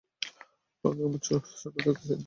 ওকে 0.83 1.01
আমরা 1.05 1.19
ছোট 1.25 1.41
থাকতেই 1.53 1.93
চিনতাম। 1.97 2.19